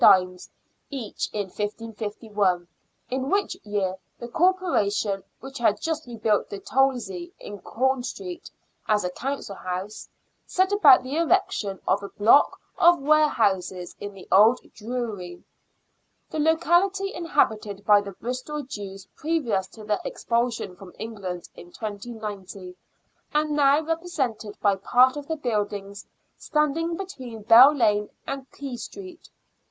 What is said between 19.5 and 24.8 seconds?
to their expulsion from England in 1290, and now represented by